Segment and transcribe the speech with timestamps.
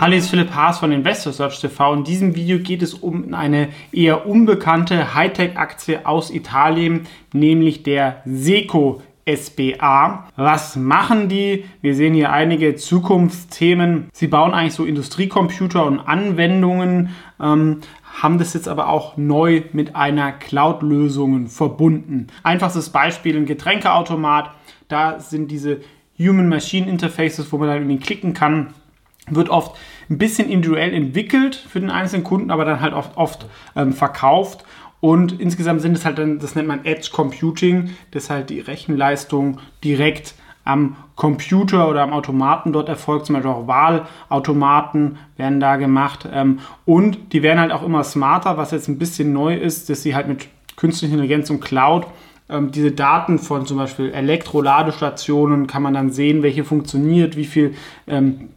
[0.00, 1.94] Hallo, hier ist Philipp Haas von Investor Search TV.
[1.94, 9.02] In diesem Video geht es um eine eher unbekannte Hightech-Aktie aus Italien, nämlich der Seco
[9.24, 10.26] SBA.
[10.34, 11.64] Was machen die?
[11.80, 14.08] Wir sehen hier einige Zukunftsthemen.
[14.12, 17.78] Sie bauen eigentlich so Industriecomputer und Anwendungen, ähm,
[18.20, 22.26] haben das jetzt aber auch neu mit einer Cloud-Lösung verbunden.
[22.42, 24.50] Einfachstes Beispiel ein Getränkeautomat.
[24.88, 25.80] Da sind diese
[26.18, 28.74] Human-Machine Interfaces, wo man dann irgendwie klicken kann
[29.30, 29.76] wird oft
[30.10, 34.64] ein bisschen individuell entwickelt für den einzelnen Kunden, aber dann halt oft, oft ähm, verkauft.
[35.00, 39.60] Und insgesamt sind es halt dann, das nennt man Edge Computing, das halt die Rechenleistung
[39.82, 46.26] direkt am Computer oder am Automaten dort erfolgt, zum Beispiel auch Wahlautomaten werden da gemacht.
[46.32, 50.02] Ähm, und die werden halt auch immer smarter, was jetzt ein bisschen neu ist, dass
[50.02, 52.06] sie halt mit künstlicher Intelligenz und Cloud
[52.48, 57.74] ähm, diese Daten von zum Beispiel Elektroladestationen kann man dann sehen, welche funktioniert, wie viel
[58.06, 58.50] ähm,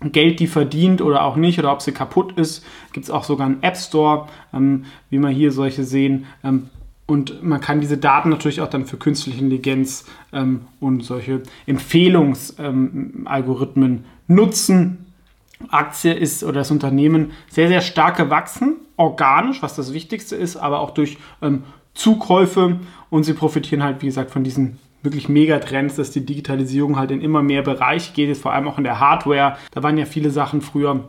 [0.00, 2.64] Geld die verdient oder auch nicht oder ob sie kaputt ist.
[2.92, 6.26] Gibt es auch sogar einen App Store, ähm, wie man hier solche sehen.
[6.44, 6.68] Ähm,
[7.06, 13.92] und man kann diese Daten natürlich auch dann für künstliche Intelligenz ähm, und solche Empfehlungsalgorithmen
[13.92, 15.06] ähm, nutzen.
[15.70, 20.78] Aktie ist oder das Unternehmen sehr, sehr stark gewachsen, organisch, was das Wichtigste ist, aber
[20.78, 22.78] auch durch ähm, Zukäufe
[23.10, 27.20] und sie profitieren halt, wie gesagt, von diesen wirklich Megatrends, dass die Digitalisierung halt in
[27.20, 29.56] immer mehr Bereiche geht, vor allem auch in der Hardware.
[29.70, 31.08] Da waren ja viele Sachen früher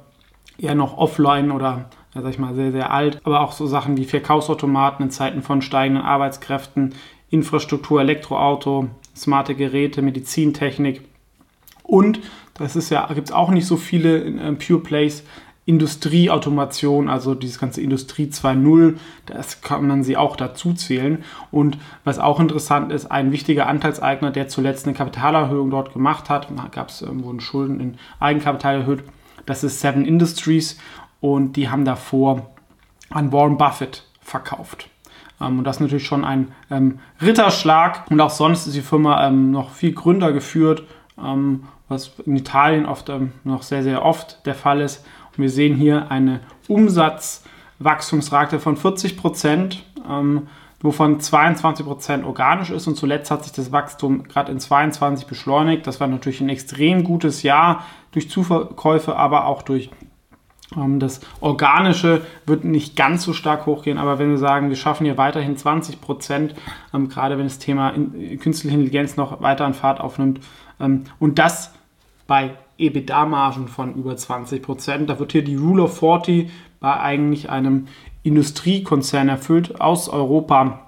[0.58, 3.20] eher noch offline oder ja, sag ich mal, sehr, sehr alt.
[3.24, 6.94] Aber auch so Sachen wie Verkaufsautomaten in Zeiten von steigenden Arbeitskräften,
[7.30, 11.02] Infrastruktur, Elektroauto, smarte Geräte, Medizintechnik.
[11.84, 12.20] Und
[12.56, 15.24] das ist ja, gibt es auch nicht so viele äh, Pure Plays,
[15.70, 21.24] Industrieautomation, also dieses ganze Industrie 2.0, das kann man sie auch dazu zählen.
[21.52, 26.48] Und was auch interessant ist, ein wichtiger Anteilseigner, der zuletzt eine Kapitalerhöhung dort gemacht hat,
[26.72, 29.04] gab es wurden Schulden in Eigenkapital erhöht,
[29.46, 30.80] das ist Seven Industries
[31.22, 32.50] und die haben davor
[33.12, 34.90] an Warren Buffett verkauft.
[35.40, 38.10] Ähm, und das ist natürlich schon ein ähm, Ritterschlag.
[38.10, 40.82] Und auch sonst ist die Firma ähm, noch viel Gründer geführt,
[41.24, 45.06] ähm, was in Italien oft ähm, noch sehr, sehr oft der Fall ist.
[45.40, 50.48] Wir sehen hier eine Umsatzwachstumsrate von 40 Prozent, ähm,
[50.82, 52.88] wovon 22 Prozent organisch ist.
[52.88, 55.88] Und zuletzt hat sich das Wachstum gerade in 22 beschleunigt.
[55.88, 59.90] Das war natürlich ein extrem gutes Jahr durch Zuverkäufe, aber auch durch
[60.76, 65.06] ähm, das Organische wird nicht ganz so stark hochgehen, aber wenn wir sagen, wir schaffen
[65.06, 66.56] hier weiterhin 20 Prozent,
[66.94, 67.94] ähm, gerade wenn das Thema
[68.40, 70.42] künstliche Intelligenz noch weiter an Fahrt aufnimmt,
[70.80, 71.74] ähm, und das
[72.28, 75.10] bei EBITDA-Margen von über 20 Prozent.
[75.10, 77.88] Da wird hier die Rule of 40 bei eigentlich einem
[78.24, 80.80] Industriekonzern erfüllt aus Europa,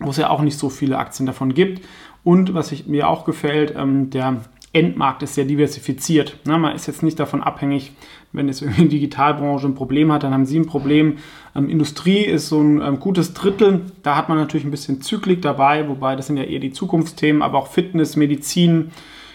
[0.00, 1.84] wo es ja auch nicht so viele Aktien davon gibt.
[2.24, 4.40] Und was ich, mir auch gefällt, ähm, der
[4.72, 6.38] Endmarkt ist sehr diversifiziert.
[6.44, 7.92] Na, man ist jetzt nicht davon abhängig,
[8.32, 11.16] wenn jetzt irgendwie die Digitalbranche ein Problem hat, dann haben sie ein Problem.
[11.54, 13.82] Ähm, Industrie ist so ein ähm, gutes Drittel.
[14.02, 17.40] Da hat man natürlich ein bisschen Zyklik dabei, wobei das sind ja eher die Zukunftsthemen,
[17.40, 18.90] aber auch Fitness, Medizin,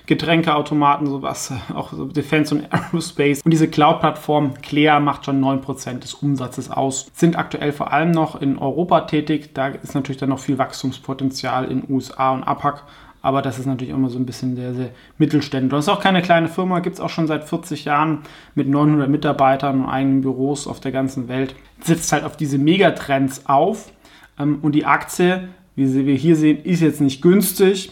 [0.05, 3.41] Getränkeautomaten, sowas, auch so Defense und Aerospace.
[3.43, 7.11] Und diese Cloud-Plattform Clea macht schon 9% des Umsatzes aus.
[7.13, 9.53] Sind aktuell vor allem noch in Europa tätig.
[9.53, 12.83] Da ist natürlich dann noch viel Wachstumspotenzial in USA und APAC.
[13.21, 15.69] Aber das ist natürlich immer so ein bisschen sehr, sehr mittelständig.
[15.71, 18.23] Das ist auch keine kleine Firma, gibt es auch schon seit 40 Jahren
[18.55, 21.55] mit 900 Mitarbeitern und eigenen Büros auf der ganzen Welt.
[21.81, 23.91] Sitzt halt auf diese Megatrends auf.
[24.39, 27.91] Ähm, und die Aktie, wie wir hier sehen, ist jetzt nicht günstig,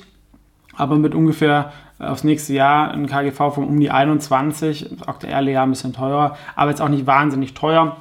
[0.76, 5.72] aber mit ungefähr aufs nächste Jahr ein KGV von um die 21, aktuelle Jahr ein
[5.72, 7.98] bisschen teurer, aber jetzt auch nicht wahnsinnig teuer.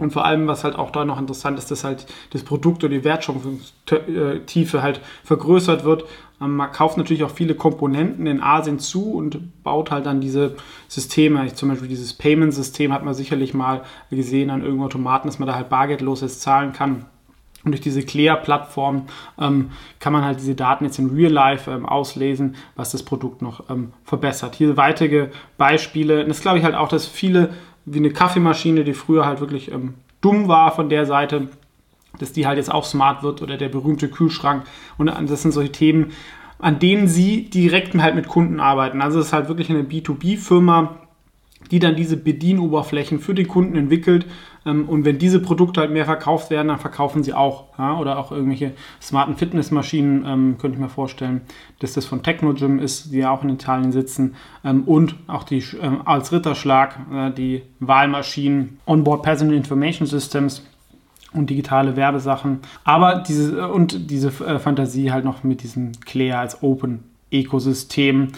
[0.00, 2.94] Und vor allem, was halt auch da noch interessant ist, dass halt das Produkt oder
[2.94, 6.04] die Wertschöpfungstiefe halt vergrößert wird.
[6.40, 10.56] Ähm, man kauft natürlich auch viele Komponenten in Asien zu und baut halt dann diese
[10.88, 11.52] Systeme.
[11.52, 15.54] Zum Beispiel dieses Payment-System hat man sicherlich mal gesehen an irgendeinem Automaten, dass man da
[15.54, 17.04] halt bargeldlos jetzt zahlen kann.
[17.64, 19.06] Und durch diese Clear-Plattform
[19.38, 23.42] ähm, kann man halt diese Daten jetzt in Real Life ähm, auslesen, was das Produkt
[23.42, 24.54] noch ähm, verbessert.
[24.54, 25.28] Hier weitere
[25.58, 26.22] Beispiele.
[26.22, 27.50] Und das glaube ich halt auch, dass viele,
[27.84, 31.48] wie eine Kaffeemaschine, die früher halt wirklich ähm, dumm war von der Seite,
[32.18, 34.64] dass die halt jetzt auch smart wird oder der berühmte Kühlschrank.
[34.96, 36.12] Und das sind solche Themen,
[36.58, 39.02] an denen sie direkt halt mit Kunden arbeiten.
[39.02, 40.96] Also es ist halt wirklich eine B2B-Firma,
[41.70, 44.26] die dann diese Bedienoberflächen für den Kunden entwickelt.
[44.66, 47.78] Ähm, und wenn diese Produkte halt mehr verkauft werden, dann verkaufen sie auch.
[47.78, 51.42] Oder auch irgendwelche smarten Fitnessmaschinen, ähm, könnte ich mir vorstellen,
[51.78, 54.34] dass das von Technogym ist, die ja auch in Italien sitzen.
[54.64, 55.62] Ähm, und auch die
[56.04, 60.66] als Ritterschlag äh, die Wahlmaschinen, Onboard Passenger Information Systems
[61.32, 62.58] und digitale Werbesachen.
[62.84, 68.32] Aber diese und diese äh, Fantasie halt noch mit diesem Claire als Open Ökosystem,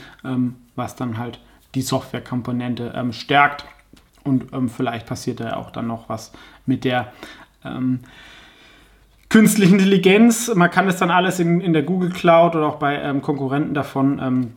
[0.77, 1.41] was dann halt
[1.75, 3.65] die Softwarekomponente ähm, stärkt.
[4.25, 6.33] Und ähm, vielleicht passiert da auch dann noch was
[6.67, 7.13] mit der
[7.65, 8.01] ähm,
[9.29, 10.53] künstlichen Intelligenz.
[10.55, 13.75] Man kann das dann alles in, in der Google Cloud oder auch bei ähm, Konkurrenten
[13.75, 14.53] davon ähm,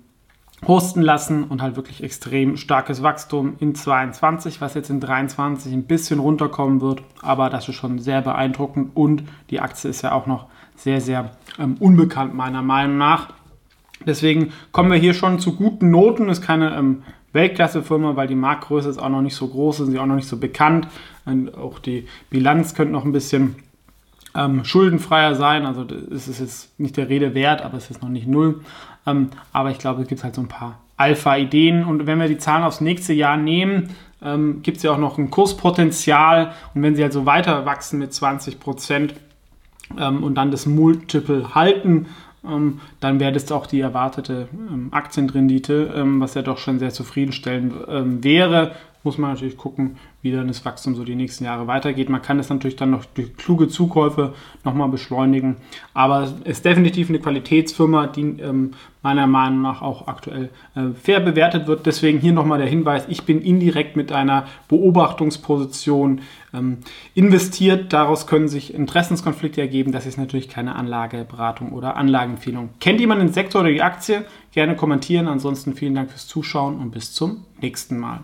[0.67, 5.83] hosten lassen und halt wirklich extrem starkes Wachstum in 22, was jetzt in 23 ein
[5.83, 10.25] bisschen runterkommen wird, aber das ist schon sehr beeindruckend und die Aktie ist ja auch
[10.25, 13.33] noch sehr, sehr ähm, unbekannt meiner Meinung nach.
[14.05, 16.29] Deswegen kommen wir hier schon zu guten Noten.
[16.29, 17.03] Ist keine ähm,
[17.33, 20.27] Weltklasse-Firma, weil die Marktgröße ist auch noch nicht so groß, ist sie auch noch nicht
[20.27, 20.87] so bekannt.
[21.25, 23.55] Und auch die Bilanz könnte noch ein bisschen
[24.35, 25.65] ähm, schuldenfreier sein.
[25.65, 28.61] Also es ist jetzt nicht der Rede wert, aber es ist noch nicht null.
[29.05, 31.85] Ähm, aber ich glaube, es gibt halt so ein paar Alpha-Ideen.
[31.85, 35.17] Und wenn wir die Zahlen aufs nächste Jahr nehmen, ähm, gibt es ja auch noch
[35.17, 36.53] ein Kurspotenzial.
[36.73, 39.13] Und wenn sie halt so weiter wachsen mit 20 Prozent
[39.97, 42.07] ähm, und dann das Multiple halten,
[42.99, 47.73] dann wäre das auch die erwartete ähm, Aktienrendite, ähm, was ja doch schon sehr zufriedenstellend
[47.87, 48.71] ähm, wäre
[49.05, 52.09] muss man natürlich gucken, wie dann das Wachstum so die nächsten Jahre weitergeht.
[52.09, 55.57] Man kann das natürlich dann noch durch kluge Zukäufe nochmal beschleunigen.
[55.93, 58.71] Aber es ist definitiv eine Qualitätsfirma, die ähm,
[59.03, 61.85] meiner Meinung nach auch aktuell äh, fair bewertet wird.
[61.85, 66.21] Deswegen hier nochmal der Hinweis, ich bin indirekt mit einer Beobachtungsposition
[66.55, 66.79] ähm,
[67.13, 67.93] investiert.
[67.93, 69.91] Daraus können sich Interessenskonflikte ergeben.
[69.91, 72.69] Das ist natürlich keine Anlageberatung oder Anlagenempfehlung.
[72.79, 74.25] Kennt jemand den Sektor oder die Aktie?
[74.51, 75.27] Gerne kommentieren.
[75.27, 78.21] Ansonsten vielen Dank fürs Zuschauen und bis zum nächsten Mal.